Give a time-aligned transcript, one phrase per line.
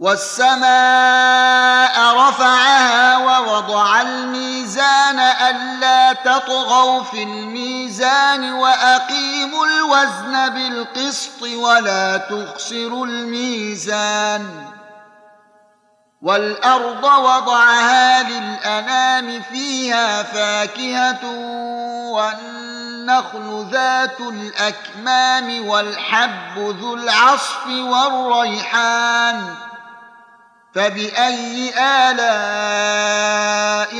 [0.00, 0.64] والسماء
[2.14, 14.64] رفعها ووضع الميزان ألا تطغوا في الميزان وأقيموا الوزن بالقسط ولا تخسروا الميزان
[16.22, 21.24] والأرض وضعها للأنام فيها فاكهة
[22.12, 29.67] والنخل ذات الأكمام والحب ذو العصف والريحان
[30.74, 31.72] فبأي
[32.10, 33.28] آلاء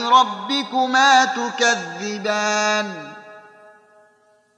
[0.09, 3.13] ربكما تكذبان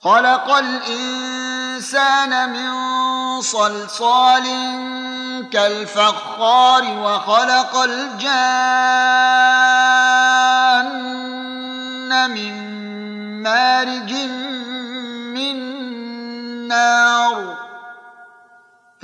[0.02, 2.70] خلق الإنسان من
[3.40, 4.44] صلصال
[5.52, 9.30] كالفخار وخلق الجان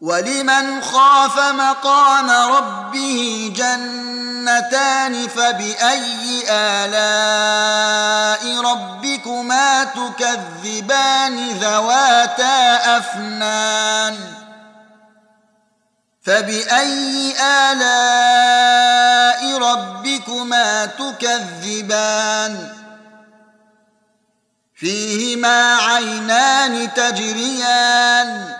[0.00, 14.16] ولمن خاف مقام ربه جنتان فبأي آلاء ربكما تكذبان ذواتا أفنان
[16.22, 22.68] فبأي آلاء ربكما تكذبان
[24.74, 28.59] فيهما عينان تجريان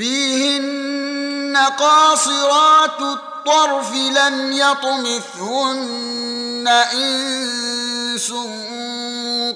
[0.00, 5.88] فيهن قاصرات الطرف لم يطمثهن
[6.92, 8.32] إنس